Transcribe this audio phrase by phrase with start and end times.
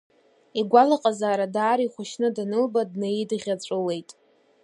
[0.59, 4.09] Игәалаҟазаара даара ихәашьны данылба днаидӷьаҵәылеит.